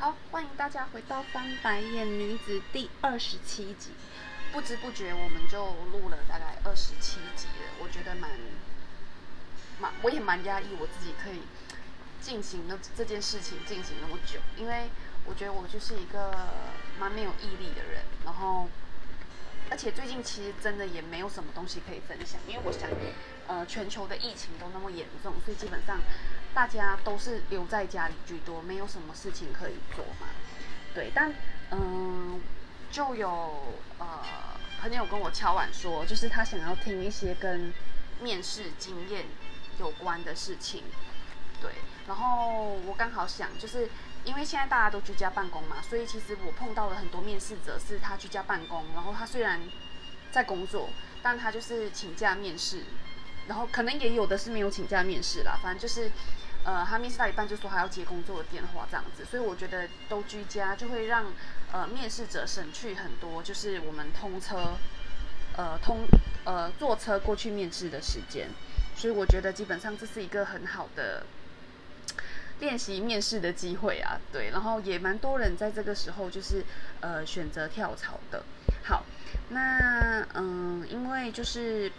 [0.00, 3.90] 好，欢迎大家回到《翻白眼女子》第二十七集。
[4.50, 8.30] 不知不觉我们就录了大概二十七集了，我觉得蛮
[9.78, 11.42] 蛮，我也蛮压抑我自己可以
[12.18, 14.88] 进行的这件事情进行那么久，因为
[15.26, 16.48] 我觉得我就是一个
[16.98, 18.70] 蛮没有毅力的人，然后
[19.70, 22.88] 而且最近其实真的也没有什么东西可以分享，因为我想，
[23.48, 26.00] 呃，全球的疫情都那么严重，所以基本上
[26.54, 30.26] 大家都是留在家里居多，没有什么事情可以做嘛。
[30.94, 31.32] 对，但
[31.70, 32.40] 嗯，
[32.90, 34.06] 就有呃
[34.80, 37.72] 朋友跟我敲碗说，就是他想要听一些跟
[38.20, 39.26] 面试经验
[39.78, 40.82] 有关的事情。
[41.60, 41.70] 对，
[42.06, 43.88] 然后我刚好想，就是
[44.24, 49.60] 因为现在大家都居家办公嘛，所以其实我碰到了很多面试者，是他居家办公，然后他虽然
[50.32, 50.88] 在工作，
[51.22, 52.82] 但他就是请假面试，
[53.50, 56.08] 然后可能也有的是没有请假面试啦，反正就是，
[56.62, 61.24] 呃，他面试到一半就说还要接工作的电话这样子，所以我觉得都居家就会让
[61.72, 64.76] 呃面试者省去很多，就是我们通车，
[65.56, 66.06] 呃通
[66.44, 68.48] 呃坐车过去面试的时间，
[68.94, 71.26] 所以我觉得基本上这是一个很好的。
[72.60, 76.62] 练习面试的机会啊，对，然后也蛮多人在这个时候就是
[77.00, 78.44] 呃选择跳槽的。
[78.84, 79.02] 好，
[79.48, 81.90] 那嗯，因为就是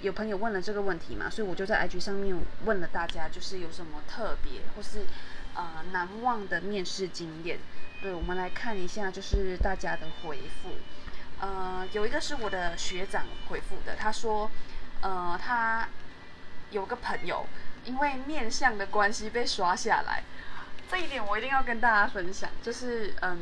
[0.00, 5.04] 有朋友问了这个问题嘛，所以我就在 IG 上面问了大家，就是有什么特别或是
[5.54, 7.58] 呃难忘的面试经验。
[8.00, 10.70] 对，我们来看一下，就是大家的回复。
[11.40, 14.50] 呃，有一个是我的学长回复的，他说，
[15.02, 15.88] 呃，他
[16.70, 17.46] 有个朋友。
[17.84, 20.22] 因为面相的关系被刷下来，
[20.88, 22.48] 这一点我一定要跟大家分享。
[22.62, 23.36] 就是嗯，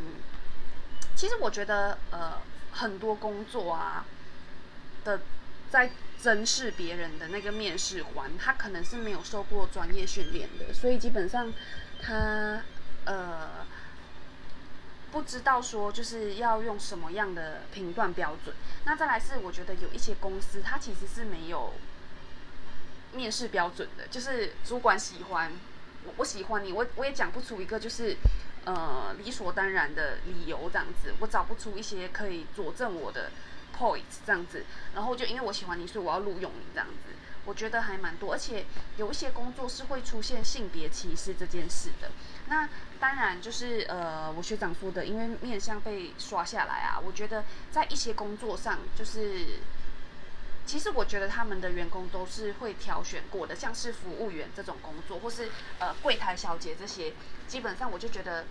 [1.15, 2.39] 其实我觉得呃
[2.73, 4.07] 很多工作啊
[5.05, 5.21] 的
[5.69, 5.91] 在
[6.23, 11.53] 珍视别人的那个面试官，他可能是没有受过专业训练的，所以基本上
[12.01, 12.63] 他
[13.05, 13.67] 呃
[15.11, 18.55] 不知道说就是要用什么样的评断标准。
[18.85, 21.75] 那再来是我觉得有一些公司，它其实是没有。
[23.13, 25.51] 面试标准的，就是主管喜欢
[26.05, 28.17] 我，我喜欢你，我我也讲不出一个就是
[28.65, 33.33] 呃理所当然的理由这样子，我找不出一些可以佐证我的
[33.81, 37.15] points 这样子，然后就因为我喜欢你，所以我要录用你这样子，
[37.47, 38.67] 我觉得还蛮多，而且
[38.99, 42.11] 有一些工作是会出现性别歧视这件事的。
[42.49, 42.69] 那
[43.01, 49.61] 当然就是呃我学长说的，因为面相被刷下来啊，我觉得在一些工作上就是。
[50.67, 57.13] 其实我觉得他们的员工都是会挑选过的，像是服务员这种工作，或是呃柜台小姐这些，
[57.49, 58.45] 基本上我就觉得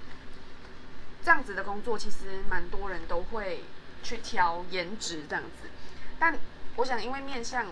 [1.24, 3.64] 这样子的工作，其实蛮多人都会
[4.04, 5.70] 去挑颜值这样子。
[6.20, 6.38] 但
[6.76, 7.68] 我想，因为面相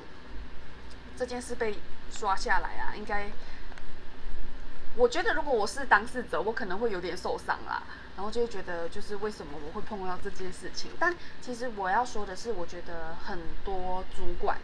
[1.17, 1.77] 这件事被
[2.11, 3.29] 刷下来啊，应该。
[4.95, 7.83] 我觉得如果我是当事者，我可能会有点受伤啦，
[8.15, 10.89] 然后就会觉得就是为什么我会碰到这件事情。
[10.97, 14.57] 但其实我要说的是，我觉得很多主管，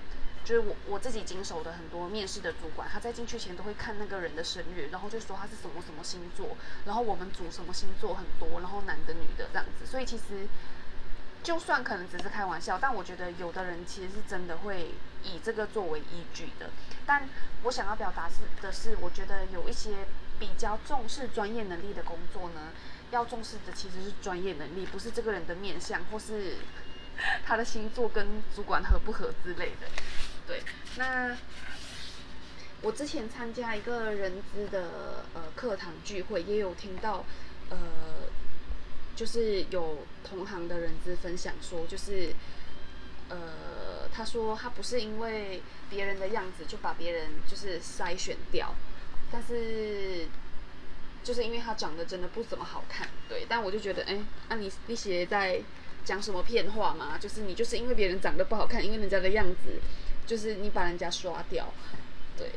[0.44, 9.86] 就是我我自己经手的很多面试的主管，他在进去前都会看那个人的生日，然后就说他是什么什么星座，然后我们组什么星座很多，然后男的女的这样子。
[9.86, 10.48] 所以其实
[11.44, 14.92] 就算可能只是开玩笑，但我觉得有的人其实是真的会
[15.24, 16.70] 以这个作为依据的。
[17.06, 17.28] 但
[17.64, 19.92] 我想要表达是的是，我觉得有一些。
[20.40, 22.74] 比较重视专业能力的工作呢，
[23.12, 26.58] 要重视的其实是专业能力，不是这个人的面相或是
[27.46, 29.88] 他的星座跟主管合不合之类的。
[30.46, 30.62] 对，
[30.98, 31.38] 那
[32.82, 37.24] 我之前参加一个人资的呃课堂聚会，也有听到
[37.70, 37.78] 呃，
[39.16, 42.34] 就是有同行的人资分享说，就是
[43.30, 48.74] 呃，他说他不是因为别人的样子就把别人就是筛选掉。
[49.32, 50.28] 但是，
[51.24, 53.46] 就是因为他长得真的不怎么好看，对。
[53.50, 54.20] 但我就觉得，哎，
[54.50, 55.60] 那你你写在
[56.06, 57.18] 讲什么骗话吗？
[57.20, 59.82] 就是你就是因为别人长得不好看，因为人家的样子，
[60.28, 61.74] 就是你把人家刷掉，
[62.38, 62.52] 对。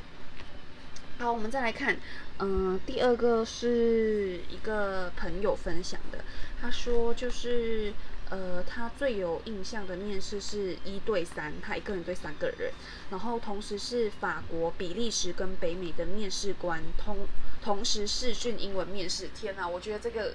[1.19, 1.97] 好，我们再来看，
[2.39, 6.25] 嗯，第二个是一个朋友分享的，
[6.61, 7.93] 他说就是。
[8.29, 12.73] 呃，他最有印象的面试是一对三，他一个人对三个人，
[13.09, 17.19] 然后同时是法国、比利时跟北美的面试官同
[17.63, 19.29] 同时视讯英文面试。
[19.33, 20.35] 天哪，我觉得这个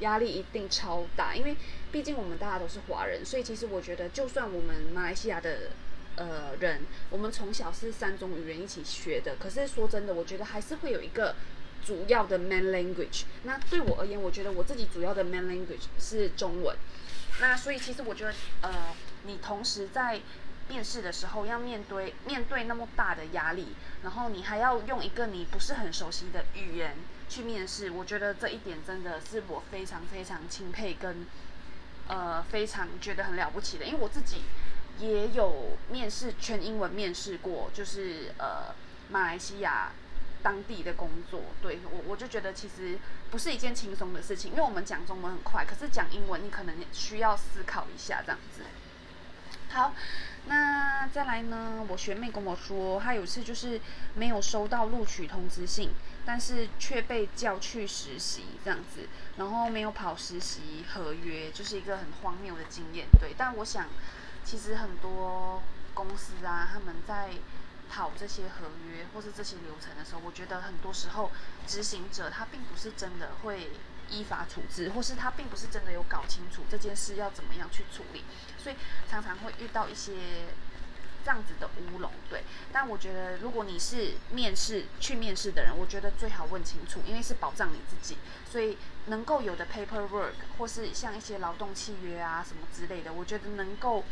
[0.00, 1.56] 压力一定超大，因为
[1.92, 5.70] 毕竟我们大家都是华人，所以其实我觉得，就算我们马来西亚的
[6.18, 6.80] 呃人，
[7.10, 11.36] 我们从小是三种语言一起学的，可是说真的，我觉得还是会有一个
[11.84, 13.22] 主要的 main language。
[13.44, 16.76] 那对我而言，我觉得我自己主要的 main language 是中文。
[17.40, 18.94] 那所以其实我觉得，呃，
[19.24, 20.20] 你同时在
[20.68, 23.68] 面试的时候要面对面对那么大的压力，
[24.02, 26.96] 然后你还要用一个你不是很熟悉的语言
[27.28, 31.24] 去面试，我觉得这一点真的是我非常非常钦佩跟
[32.08, 34.42] 呃非常觉得很了不起的，因为我自己
[34.98, 38.74] 也有面试全英文面试过，就是呃
[39.10, 39.92] 马来西亚
[40.42, 42.98] 当地的工作，对我我就觉得其实
[43.30, 48.62] 不是一件轻松的事情，因为我们讲中文很快，可是讲英文你可能需要思考一下这样子。
[49.70, 49.92] 好。
[50.46, 51.84] 那再来呢？
[51.88, 53.78] 我学妹跟我说，她有次就是
[54.14, 55.90] 没有收到录取通知信，
[56.24, 59.06] 但是却被叫去实习这样子，
[59.36, 63.08] 然后没有跑实习合约，就是一个很荒谬的经验。
[63.20, 63.88] 对，但我想，
[64.44, 65.62] 其实很多
[65.94, 67.30] 公司啊，他们在
[67.90, 71.30] 跑这些合约或是这些流程的时候，我觉得很多时候
[71.66, 73.70] 执行者他并不是真的会。
[74.10, 78.24] 依法处置，或是他并不是真的有搞清楚这件事要怎么样去处理，
[78.56, 78.76] 所以
[79.06, 80.46] 常常会遇到一些
[81.24, 82.10] 这样子的乌龙。
[82.28, 82.42] 对，
[82.72, 88.16] 但我觉得如果你是面试去面试的人，我觉得最好问清楚，因为是保障你自己，
[88.50, 94.04] 所以能够有的 paperwork 或是像一些劳动契约啊什么之类的，我觉得能够。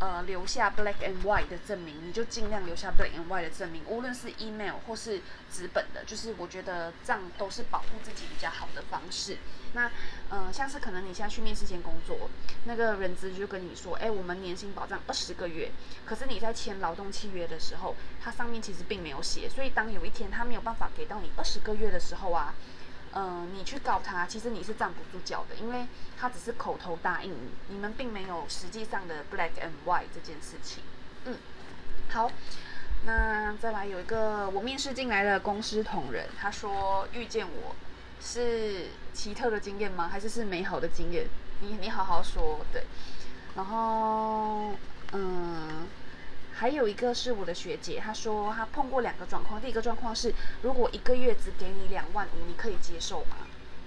[0.00, 5.20] 呃，留下 black and white 的证明，你就尽量留下 black and white 的证明，无论是 email 或是
[5.52, 9.38] 纸本的，就是我觉得这样都是保护自己比较好的方式。
[9.74, 9.90] 那，
[10.30, 12.30] 呃，像是可能你现在去面试间工作，
[12.64, 15.70] 那个人资就跟你说，哎，我们年薪保障二十个月，
[16.06, 22.54] 可是你在签劳动契约的时候，它上面其实并没有写，所以当有一天他没有办法给到你二十个月的时候啊。
[23.20, 30.84] 嗯，你去告他，其实你是站不住脚的，因为他只是口头答应你，你们并没有实际上的 black and white 这件事情。
[31.24, 31.36] 嗯，
[32.10, 32.30] 好，
[33.04, 37.74] 那再来有一个我面试进来的公司同仁，他说遇见我
[38.20, 40.08] 是奇特的经验吗？
[40.08, 41.26] 还是是美好的经验？
[41.60, 42.84] 你你好好说，对，
[43.56, 44.74] 然后
[45.10, 45.88] 嗯。
[46.58, 49.60] 还有一个是我的学姐，她说她碰过两个状况。
[49.60, 53.36] 第一个状况是，如果一个月只给你两万五，你可以接受吗？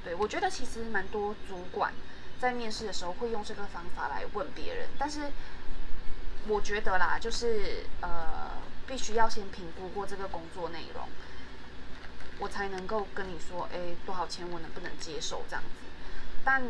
[0.06, 1.94] 对我觉得其实蛮多主管
[2.40, 5.20] 在面试的时候会用这个方法来问别人，但是
[6.48, 8.52] 我觉得啦，就是呃，
[8.88, 11.10] 必须要先评估过这个工作内容，
[12.40, 15.90] 我才能够跟你说，哎，多少钱我能不能接受这样子。
[16.46, 16.64] 但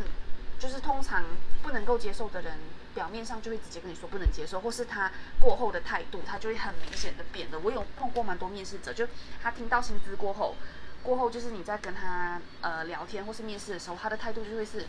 [0.57, 1.23] 就是通常
[1.61, 2.57] 不能够接受的人。
[2.93, 7.59] 表面上就会直接跟你说不能接受，或是他过后的态度，他就会很明显的变了。
[7.59, 9.07] 我有碰过蛮多面试者，就
[9.41, 10.55] 他听到薪资过后，
[11.03, 14.85] 过后就是你在跟他呃聊天或是面试的时候，他的态度就会是，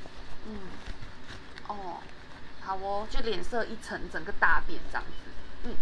[0.47, 0.57] 嗯，
[1.69, 1.99] 哦，
[2.61, 5.31] 好哦，就脸色一沉，整个大变这样子。
[5.65, 5.75] 嗯，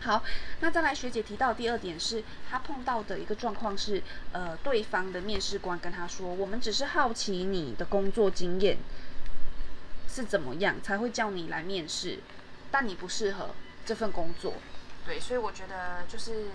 [0.00, 0.22] 好，
[0.60, 4.02] 那再来学姐提到第二点是，他碰到的一个状况是，
[4.32, 8.78] 呃，对方的面试官跟他说，我们只是好奇你的工作经验。
[10.14, 12.20] 是怎么样才会叫你来面试？
[12.70, 13.50] 但你不适合
[13.84, 14.54] 这份工作，
[15.04, 16.50] 对，所以我觉得就是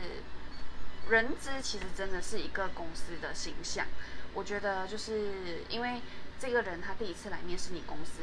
[1.10, 3.86] 人资其实真的是一个公司的形象。
[4.34, 6.02] 我觉得就是因为
[6.40, 8.22] 这个人他第一次来面试你公司，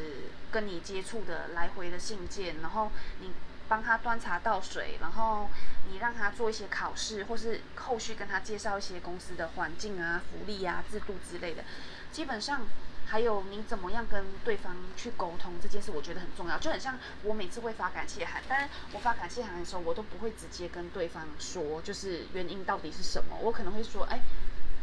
[0.51, 2.91] 跟你接触的来回的信件，然后
[3.21, 3.31] 你
[3.69, 5.49] 帮他端茶倒水，然后
[5.91, 11.65] 你让他做一些考试，或是后续跟他介绍一些公司的环境啊、福利啊、制度之类的，
[12.13, 12.63] 基本上。
[13.09, 16.59] 还有你怎么样跟对方去沟通这件事，我觉得很重要。
[16.59, 23.37] 就很像我每次会发感谢函，但是我发感谢函的时候，我都不会直接跟对方说，就是原因到底是什么。
[23.41, 24.19] 我可能会说，哎，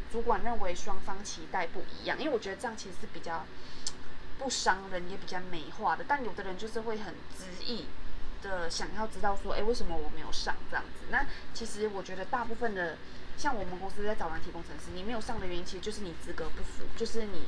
[0.09, 3.45] 主管认为双方期待不一样，因为我觉得这样其实是比较
[4.39, 6.05] 不伤人，也比较美化的。
[6.07, 7.87] 但有的人就是会很执意
[8.43, 11.05] 的想要知道说，哎，为什么我没有上这样子？
[11.09, 12.97] 那其实我觉得大部分的，
[13.37, 17.43] 像我们公司在找软体工程师，你没有上的原因，其实就是你资格不符，就是你。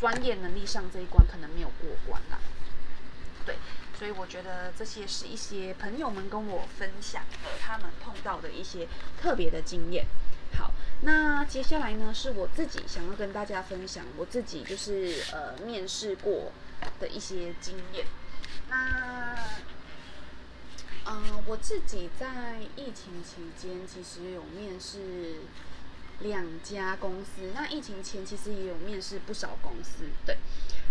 [0.00, 2.38] 专业能力上这一关可能没有过关啦，
[3.44, 3.56] 对，
[3.98, 8.88] 所以我觉得这些是一些朋友们跟我分享的他们碰到的一些
[9.20, 10.06] 特别的经验。
[10.58, 10.72] 好，
[11.02, 16.50] 那接下来呢是我自己想要跟大家分享我自己就是呃面试过
[16.98, 18.06] 的一些经验。
[18.70, 19.36] 那，
[21.10, 25.40] 嗯，我自己在疫情期间其实有面试。
[26.22, 30.36] 两家公司，那疫情前其实也有面试不少公司，对。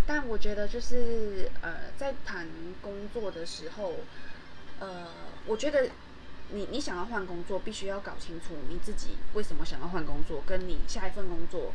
[0.04, 2.48] 但我觉得就是呃，在谈
[2.82, 3.94] 工作的时候，
[4.80, 5.06] 呃，
[5.46, 5.88] 我觉得
[6.48, 11.72] 你你想要换工作，必须要搞清楚你自己为什么想要换工作，跟你下一份工作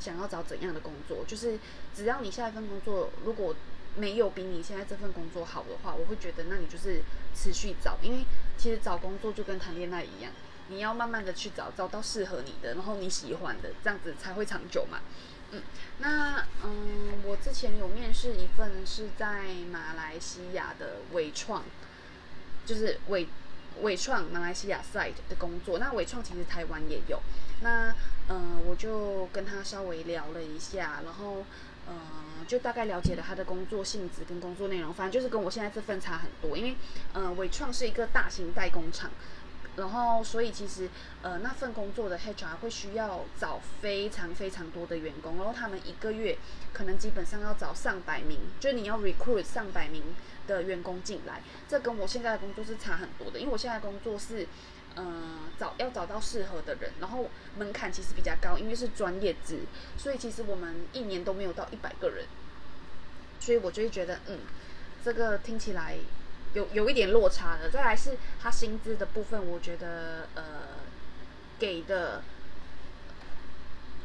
[0.00, 1.24] 想要找怎样的工作。
[1.28, 1.60] 就是
[1.94, 3.54] 只要你下一份工作如果
[3.96, 7.02] 没有比你现在这份工作好的话，我会觉得那你就是
[7.34, 8.24] 持续找，因为
[8.56, 10.30] 其实找工作就跟谈恋爱一样。
[10.68, 14.98] 你要慢慢的去找，找到适合你的，然后你喜欢的，这样子才会长久嘛。
[15.52, 15.62] 嗯，
[15.98, 21.62] 那嗯，我之前有面试一份是在马来西亚的伟创，
[22.66, 23.28] 就是伟
[23.82, 25.78] 伟创马来西亚 side 的工作。
[25.78, 27.22] 那伟创其实台湾也有。
[27.62, 27.94] 那
[28.28, 31.44] 嗯，我就跟他稍微聊了一下，然后
[31.88, 34.92] 嗯，就大概了解了他的工作性质跟工作内容。
[34.92, 36.76] 反正就是跟我现在这份差很多，因为
[37.14, 39.10] 嗯，伟创是一个大型代工厂。
[39.76, 40.88] 然后，所以其实，
[41.20, 46.38] 呃，那份工作的 HR 会需要找非常非常多的员工，然后他们一个月
[46.72, 50.02] 可能基本上要找上百名，就是你要 recruit 上百名
[50.46, 53.38] 的员工进来，这跟我现在的工作是差很多的。
[53.38, 54.48] 因为我现在工作是，
[54.96, 59.60] 嗯，找要找到适合的人，然后门槛其实比较高，因为是专业职，
[59.96, 62.26] 所以其实我们一年都没有到一百个人，
[63.38, 64.40] 所以我就会觉得，嗯，
[65.04, 65.96] 这个听起来。
[66.54, 70.42] 有有一点落差的，再来是他薪资的部分，我觉得呃
[71.58, 72.22] 给的，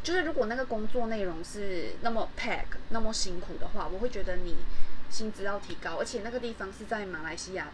[0.03, 4.57] 就是如果那个工作内容是那么 pack 那么辛苦的话，我会觉得你
[5.09, 7.69] 薪资要提高，而且那个地方是在马来西亚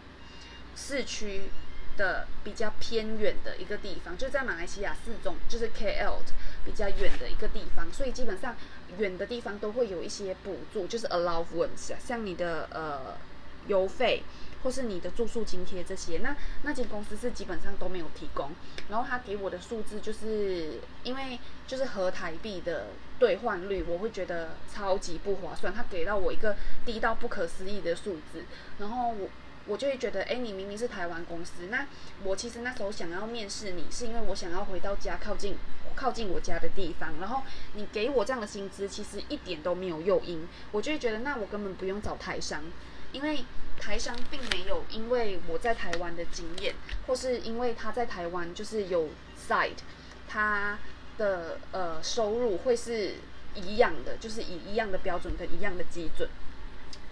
[0.76, 1.50] 市区
[1.98, 6.20] 的比较偏远的一个地方，就在马来西亚四中就是 KL
[6.64, 8.56] 比较远的一个地方，所以基本上
[8.96, 13.18] 远的地方都会有一些补助，就是 allowance，像你的呃
[13.66, 14.22] 油费。
[14.64, 18.50] 或是你的住宿津贴这些，那那间公司是基本上都没有提供。
[18.90, 21.38] 然后他给我的数字，就是因为
[21.68, 22.88] 就是和台币的
[23.20, 25.72] 兑换率，我会觉得超级不划算。
[25.72, 28.42] 他给到我一个低到不可思议的数字，
[28.80, 29.28] 然后我
[29.68, 31.86] 我就会觉得，哎，你明明是台湾公司，那
[32.24, 35.56] 我其实那时候想要面试你，是因为我想要回到家靠近
[35.94, 37.14] 靠近我家的地方。
[37.20, 37.42] 然后
[37.74, 42.64] 你给我这样的薪资，其实一点都没有诱因，我就会觉得，那我根本不用找台商，
[43.12, 43.44] 因为。
[43.80, 46.74] 台商并没有因为我在台湾的经验，
[47.06, 49.08] 或是因为他在台湾就是有
[49.48, 49.78] side，
[50.26, 50.76] 他
[51.16, 53.14] 的呃收入会是
[53.54, 56.28] 一样的，就是以一样的标准跟一样的基准。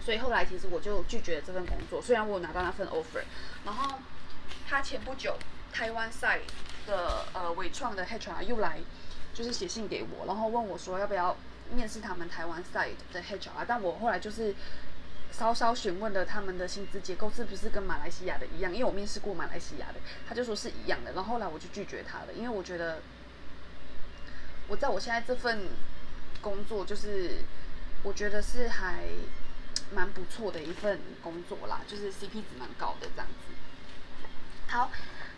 [0.07, 3.25] 所以后来其实我就拒绝了这份工作，虽然我拿到那份 offer。
[3.65, 3.99] 然后
[4.65, 5.35] 他前不久
[5.73, 6.47] 台湾 side
[6.87, 8.79] 的呃伟创的 HR 又来，
[9.33, 11.35] 就是写信给我，然后问我说要不要
[11.75, 14.55] 面试他们台湾 side 的 HR，但我后来就是。
[15.29, 21.11] 稍稍询问了他们的薪资结构是不是跟马来西亚的一样，因为我面试过马来西亚的，他就说是一样的。
[21.11, 23.01] 然后后来我就拒绝他了，因为我觉得
[24.67, 25.67] 我在我现在这份
[26.41, 27.43] 工作，就是
[28.03, 29.03] 我觉得是还
[29.93, 33.53] 蛮不错的一份工作啦，就是 CP 值蛮高的这样子。
[34.67, 34.91] 好，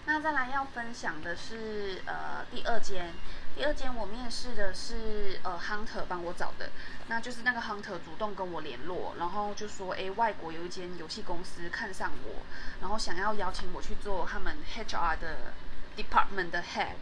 [0.06, 3.13] 那再来要分享的是呃第二间。
[3.56, 6.70] 第二间我面试的是呃 Hunter 帮我找的，
[7.08, 12.46] 那就是那个 Hunter 主动跟我联络，然后就说，哎，外国有一间游戏公司看上我，
[12.79, 15.53] 然后想要邀请我去做他们 HR 的
[15.98, 16.96] department 的 head，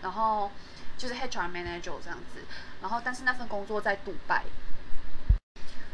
[0.00, 0.50] 然后
[0.96, 2.44] 就是 HR manager 这样子，
[2.80, 4.44] 然后但是那份工作在杜拜。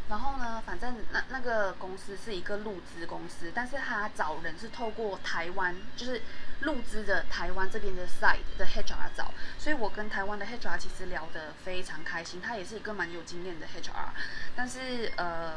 [0.09, 6.23] 然后呢，反正那那个公司是一个入资公司，但是他找人是透过台湾，就是
[6.61, 14.11] 入资的台湾这边的 side 的 HR 找，所以我跟台湾的 HR 其实聊得非常开心，他也是一个蛮有经验的 HR，
[14.55, 15.55] 但是呃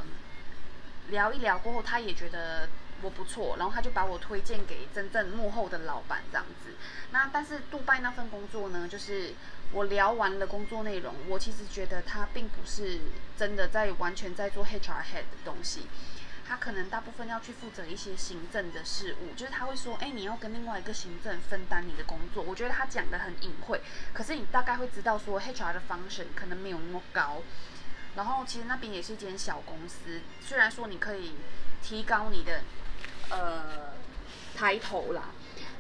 [1.09, 2.67] 聊一聊过后，他也觉得
[3.01, 6.71] 我不错，然后他就把我推荐给真正幕后的老板这样子。
[7.11, 9.33] 那但是杜拜那份工作呢，就是。
[9.71, 13.01] 我聊完了工作内容，我其实觉得他并不是
[13.37, 15.85] 真的在完全在做 HR head 的东西，
[16.47, 22.41] 他可能大部分要去负责一些行政的事务，就是他会说，哎，你要跟另外一个行政分担你的工作。
[22.41, 23.79] 我觉得他讲的很隐晦，
[24.11, 27.43] 可是你大概会知道说 HR 的 function 可能没有那么高。
[28.15, 31.35] 然后其实那边也是一间小公司，虽然说你可以
[31.83, 32.63] 提高你的
[33.29, 33.93] 呃
[34.55, 35.29] 抬头啦，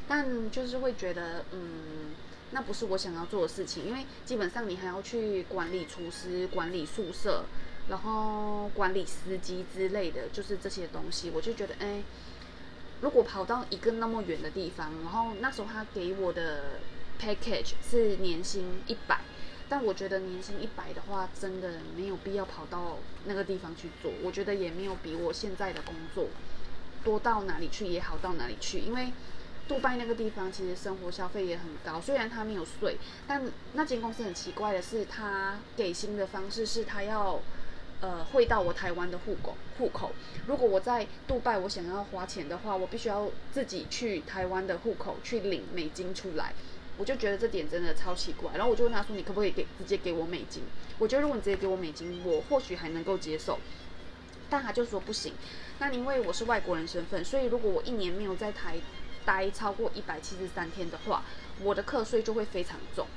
[0.07, 2.15] 但就是会觉得嗯。
[2.51, 7.43] 那不是我想要做的事情，因为基本上你还要去管理厨师、管理宿舍，
[7.89, 11.29] 然后管理司机之类的，就是这些东西。
[11.29, 12.01] 我就觉得，哎，
[13.01, 16.79] 如果跑到一个那么远的地方，然后那时候他给我的
[17.21, 19.21] package 是年薪一百，
[19.69, 24.11] 但我觉得年薪一百的话，真的没有必要跑到那个地方去做。
[24.23, 26.29] 我觉得也没有比我现在的工作
[27.03, 29.11] 多到哪里去，也好到哪里去，因为。
[29.69, 33.39] 杜拜那个地方其实生活消费也很高，虽然他没有税，但
[33.73, 37.39] 那间公司很奇怪的是，他给薪的方式是他要
[38.01, 40.11] 呃汇到我台湾的户口户口。
[40.47, 46.51] 如果我在杜拜我想要花钱的话，我必须要自己去台湾的户口去领美金出来。
[46.97, 50.63] 我就觉得这点真的超奇怪，然后我就问他说：“你可不可以给直接给我美金？”
[50.97, 53.59] 我觉得如果你直接给我美金，我或许还能够接受，
[54.49, 55.33] 但他就说不行。
[55.79, 58.77] 那因为我是外国人身份，所以如果我一年没有在台
[59.25, 61.23] 待超过一百七十三天的话，
[61.61, 63.07] 我的课税就会非常重。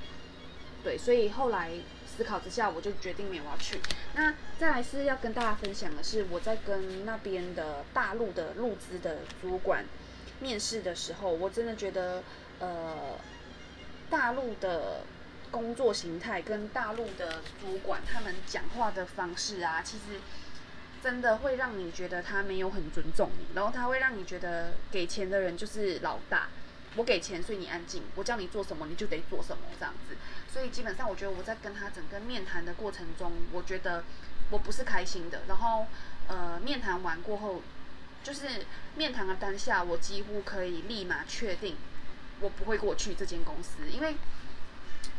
[0.85, 1.71] 对，所以后来
[2.07, 3.81] 思考之下，我就决定没有要去。
[4.15, 9.85] 那再来是要跟大家分享的是，我在跟那边的大陆的入资的主管
[10.41, 12.23] 面试的时候，我真的觉得
[12.59, 13.17] 呃，
[14.11, 15.03] 大陆的
[15.53, 20.21] 工作形态跟大陆的主管他们讲话的方式啊，其实
[21.03, 26.49] 真的会让你觉得他没有很尊重你，然后他会让你觉得给钱的人就是老大。
[26.95, 28.03] 我给钱，所以你安静。
[28.15, 30.15] 我叫你做什么，你就得做什么，这样子。
[30.47, 34.05] 所以基本上，我觉得我在跟他整个面谈的过程中，我觉得
[34.51, 35.43] 我不是开心的。
[35.49, 35.87] 然后，
[36.29, 37.63] 呃，面谈完过后，
[38.23, 38.47] 就是
[38.95, 41.77] 面谈的当下，我几乎可以立马确定，
[42.41, 44.15] 我不会过去这间公司，因为。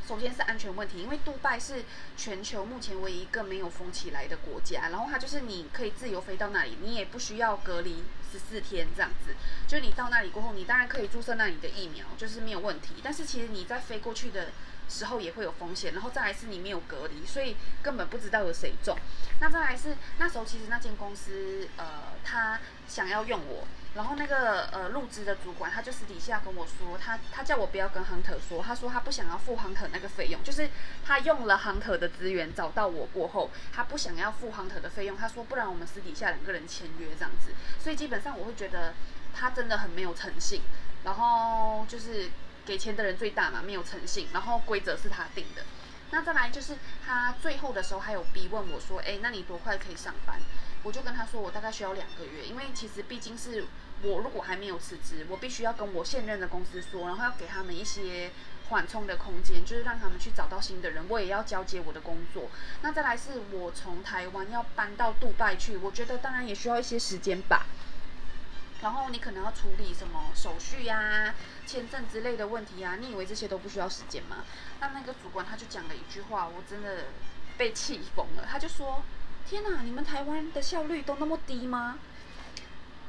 [0.07, 1.83] 首先是安全问题，因为杜拜是
[2.17, 9.33] 全球目前唯一一个没有封起来的国家，然后它就是你可以自由飞到那里，你也不需要隔离十四天这样子。
[9.65, 12.95] 就你到那里过后，你当然可以注射那里的疫苗，就是没有问题。
[13.01, 14.49] 但是其实你在飞过去的
[14.89, 18.97] 时候也会有风险，然后再来是你没有隔离，所以根本不知道有谁中。
[19.39, 23.65] 那再来是那时候其实那间公司呃，他想要用我。
[23.95, 30.67] 然后那个呃入职的主管，他就私底下跟我说，他他叫我不要跟 Hunter 说，他说他不想要付 Hunter 那个费用，就是
[31.05, 37.51] 他用了 Hunter 的资源找到我过后，他不想要付 Hunter 的费用，他说不然我们私底下两个人签约这样子。
[37.79, 38.93] 所以基本上我会觉得
[39.33, 40.63] 他真的很没有诚信，
[41.03, 42.31] 然后就是
[42.65, 45.61] 给钱的人最大嘛，没有诚信，然后规则是他定的。
[46.13, 50.39] 那再来就是他最后的时候还有逼问我说，哎，那你多快可以上班？
[50.83, 53.65] 我就跟他说，我大概需要两个月，因为其实毕竟是
[54.03, 58.29] 我如果还没有辞职，我必须要跟我现任的公司说，然后要给他们一些
[58.69, 62.47] 缓冲的空间，就是让他们去找到新的人，我也要交接我的工作。
[62.83, 67.65] 那再来是我从台湾要搬到杜拜去，我觉得当然也需要一些时间吧。
[68.83, 71.33] 然后你可能要处理什么手续呀、
[71.65, 74.45] 签证之类的问题呀，你以为这些都不需要时间吗？
[74.79, 77.05] 那那个主管他就讲了一句话，我真的
[77.57, 79.01] 被气疯了，他就说。
[79.45, 81.99] 天哪，你们台湾的效率都那么低吗？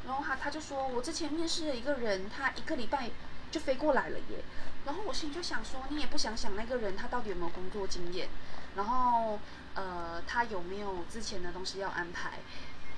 [0.05, 3.09] 然后他他就说，我之前面试了一个人，他一个礼拜
[3.53, 4.43] 就飞过来了耶。
[4.85, 8.29] 然后我心里就想说，你也不想想那个人他到底有没有工作经验，
[8.75, 9.39] 然后
[9.75, 12.41] 呃他有没有之前的东西要安排，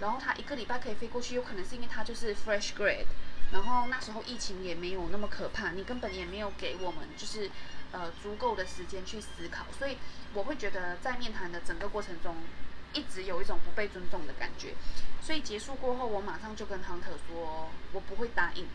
[0.01, 3.07] 然后他一个礼拜可以飞过去，有可能是因为他就是 fresh grade，
[3.53, 7.51] 然后那时候疫情也没有那么可怕，你根本也没有给我们就是
[7.93, 9.97] 呃足够的时间去思考，所以
[10.35, 12.37] 我会觉得在面谈的整个过程中。
[12.93, 14.73] 一直有一种不被尊重的感觉，
[15.21, 18.67] 所以结束过后，我马上就跟 Hunter 说，我不会答应，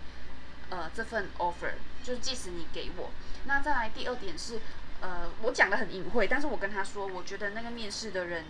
[0.69, 3.09] 呃，这份 offer，就是即使你给我。
[3.45, 4.59] 那再来第二点是，
[4.99, 8.45] 呃，我讲的很隐晦，但是我跟他说，我觉得那个面试的人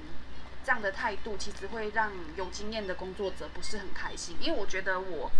[0.63, 5.31] 这样的态度，其实会让有经验的工作者不是很开心，因为我觉得我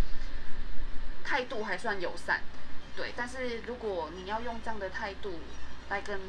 [1.23, 2.41] 态度还算友善，
[2.95, 5.39] 对，但是如果你要用这样的态度
[5.89, 6.19] 来跟。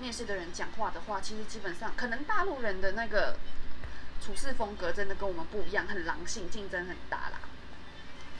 [0.00, 3.36] 面试的人讲话的话，其实基本上可能大陆人的那个
[4.20, 7.38] 处事风格真的跟我们不一样，很狼性，竞争很大啦。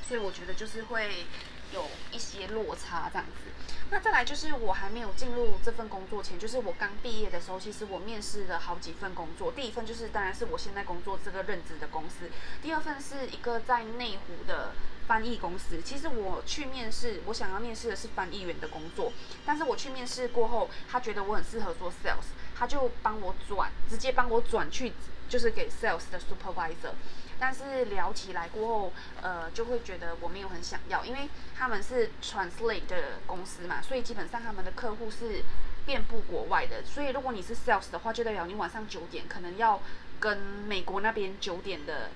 [0.07, 1.27] 所以我觉得就是会
[1.73, 3.51] 有一些落差这样子。
[3.91, 9.53] 那再来就是我还没有进入这份工作前，就是我刚毕业的时候，其实我面试了好几份工作。
[9.53, 12.31] 第一份就是当然是我现在工作这个任职的公司，
[12.63, 14.73] 第二份是一个在内湖的。
[15.05, 19.13] 翻译公司，其实我去面试，我想要面试的是翻译员的工作。
[19.45, 24.93] 但是我去面试过后，他觉得我很适合做 sales，他就帮我转，直接帮我转去，
[25.29, 26.95] 就是给 sales 的 supervisor。
[27.43, 31.29] 但是聊起来过后，呃，就会觉得我没有很想要，因为
[31.59, 35.43] 他们是 translate 的公司嘛，所以基本上他们的客户是
[35.85, 36.85] 遍布国外的。
[36.85, 39.81] 所以如果你是 sales 的话，就代表你晚上九点可能要
[40.21, 42.11] 跟美国那边九点的，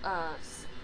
[0.00, 0.32] 呃。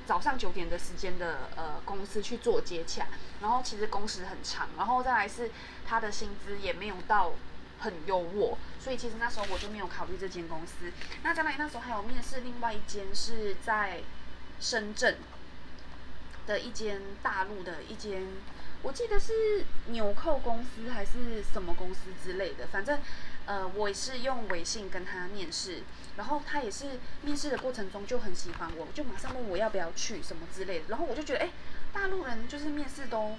[0.09, 3.09] 早上九点的时间的呃公司去做接洽，
[3.43, 5.51] 然后其实工时很长，然后再来是
[5.87, 7.33] 他的薪资也没有到
[7.81, 8.57] 很优渥，
[8.89, 10.91] 所以其实那时候我就没有考虑这间公司。
[11.23, 14.01] 那将来那时候还有面试另外一间是在
[14.61, 15.19] 深圳
[16.47, 18.27] 的一间大陆的一间。
[18.81, 22.99] 我记得是纽扣公司还是什么公司之类的，反正，
[23.45, 25.83] 呃，我是用微信跟他面试，
[26.17, 31.51] 然后他也是面试的过程中就很喜欢我，就马上问我要不要去什么之类的，然后我就觉得，哎，
[31.93, 33.37] 大陆人就是面试都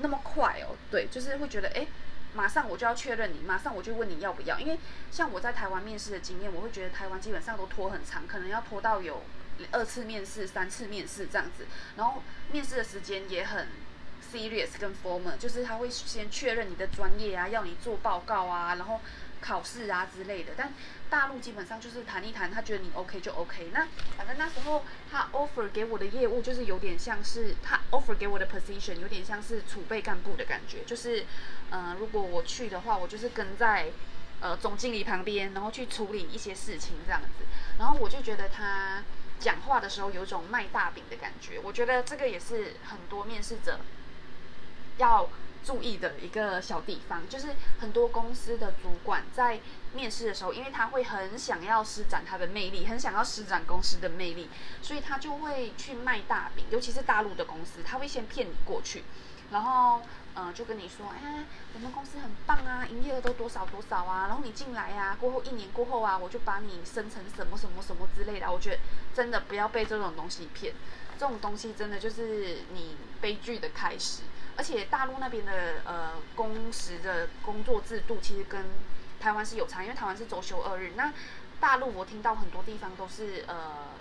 [0.00, 1.86] 那么快哦，对，就是会觉得，哎，
[2.34, 4.78] 马上我就要确认你，马上我就问你要不要，因为
[5.10, 9.22] 像我在台湾面试的经验，我会觉得台湾基本上都拖很长，可能要拖到有
[9.72, 13.68] 二次面试、三次面试这样子，然后面试的时间也很。
[14.30, 19.00] Serious 跟 formal 就是他会先确认你的专业啊，要你做报告啊，然后
[19.40, 20.52] 考试啊之类的。
[20.56, 20.72] 但
[21.10, 23.70] 大陆基本上就是谈一谈，他觉得你 OK 就 OK。
[23.72, 31.24] 那反正那时候他 offer 给我的业务就是有点像是他 offer 给我的 position 有点像是储备干部的感觉，就是
[31.70, 33.90] 嗯，如果我去的话，我就是跟在
[34.40, 37.44] 呃总经理旁边，然后去处理一些事情这样子。
[37.78, 39.02] 然后我就觉得他
[39.40, 41.58] 讲话的时候有种卖大饼的感觉。
[41.58, 43.80] 我觉得这个也是很多面试者
[44.98, 45.28] 要
[45.68, 49.60] 注意的一个小地方，就是很多公司的主管在
[49.92, 54.48] 面试的时候，因为他会很想要施展他的魅力，很想要施展公司的魅力，
[54.80, 59.04] 所以他就会去卖大饼，尤其是大陆的公司，他会先骗你过去，
[59.50, 60.00] 然后。
[60.40, 68.48] 嗯，就跟你说，哎，我们公司很棒啊，营业额都多少多少啊，然后你进来呀，过后一年过后啊，我就把你升成什么什么什么之类的。
[68.48, 68.78] 我觉得
[69.12, 70.72] 真的不要被这种东西骗，
[71.18, 74.22] 这种东西真的就是你悲剧的开始。
[74.58, 75.52] 而且大陆那边的
[75.86, 78.62] 呃工时的工作制度其实跟
[79.18, 81.12] 台湾是有差，因为台湾是周休二日，那
[81.58, 83.94] 大陆我听到很多地方都是呃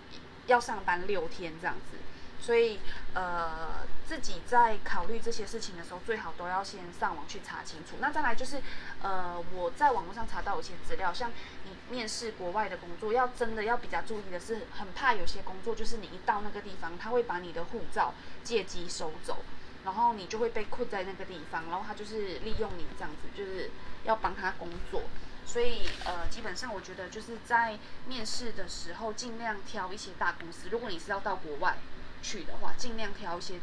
[0.47, 1.97] 要上班六天这样子。
[2.39, 2.79] 所以，
[3.15, 7.95] 呃，自己在考虑这些事情的时候，最好都要先上网去查清楚。
[7.99, 8.61] 那再来就是，
[9.01, 11.31] 呃，我在网络上查到有些资料，像
[11.65, 19.39] 你面试国外的工作，要真的要比较注意的是，很怕有些工作就是你一到那个地方，他会把你的护照借机收走，
[19.87, 23.71] 然后你就会被困在那个地方，然后他就是利用你这样子，就是
[24.03, 25.03] 要帮他工作。
[25.45, 30.67] 所以，呃，基本上我觉得就是在面试的时候，尽量挑一些大公司。
[30.69, 31.77] 如果你是要到国外。
[32.19, 33.59] 去的话，尽量挑一些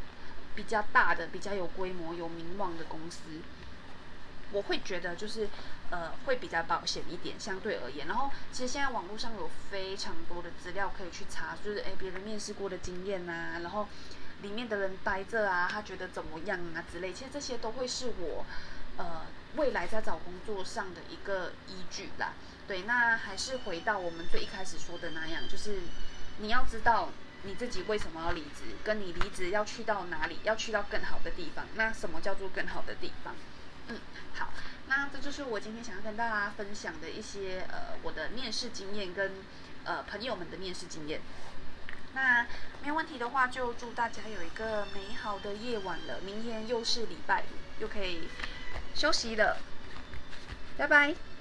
[0.54, 3.18] 比较大的、比较有规模、有名望的公司。
[4.52, 5.46] 我会觉得就是，
[5.90, 8.06] 呃，会比较保险一点，相对而言。
[8.06, 13.88] 然后，其实现在网络上有非常多的资料可以去查，就是诶别人面试过的经验呐，然后
[14.42, 17.12] 里面的人待着啊，他觉得怎么样啊之类。
[17.12, 18.44] 其实这些都会是我，
[18.96, 19.22] 呃，
[19.56, 22.32] 未来在找工作上的一个依据啦。
[22.66, 25.80] 对，那还是回到我们最一开始说的那样，就是
[26.38, 27.10] 你要知道。
[27.46, 28.62] 你自己为什么要离职？
[28.82, 30.38] 跟你离职要去到哪里？
[30.44, 31.66] 要去到更好的地方？
[31.74, 33.34] 那什么叫做更好的地方？
[33.88, 33.98] 嗯，
[34.32, 34.48] 好，
[34.86, 39.32] 那这就是我今天想要跟大家分享的一些呃我的面试经验跟
[39.84, 41.20] 呃朋友们的面试经验。
[42.14, 42.46] 那
[42.80, 46.20] 没有问题的话，就祝大家有一个美好的夜晚了。
[46.24, 48.28] 明天又是礼拜五，又可以
[48.94, 49.58] 休息了。
[50.76, 51.33] 拜拜。